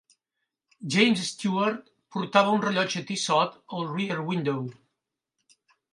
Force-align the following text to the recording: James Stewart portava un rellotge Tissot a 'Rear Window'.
James 0.93 1.19
Stewart 1.33 1.91
portava 2.17 2.55
un 2.57 2.63
rellotge 2.65 3.03
Tissot 3.11 3.61
a 3.81 3.85
'Rear 3.85 4.21
Window'. 4.31 4.71